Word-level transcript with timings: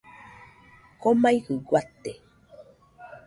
Komaijɨ 1.01 1.53
guate 1.67 2.11